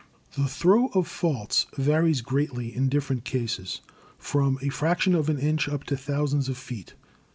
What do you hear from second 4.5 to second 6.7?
a fraction of an inch up to thousands of